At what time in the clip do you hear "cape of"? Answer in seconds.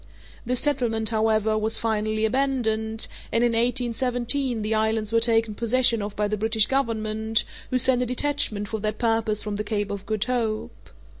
9.63-10.07